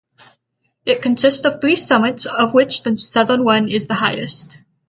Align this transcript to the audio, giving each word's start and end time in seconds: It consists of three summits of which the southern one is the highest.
It 0.83 1.03
consists 1.03 1.45
of 1.45 1.61
three 1.61 1.75
summits 1.75 2.25
of 2.25 2.55
which 2.55 2.81
the 2.81 2.97
southern 2.97 3.43
one 3.43 3.69
is 3.69 3.85
the 3.85 3.93
highest. 3.93 4.57